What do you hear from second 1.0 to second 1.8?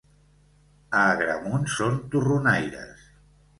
A Agramunt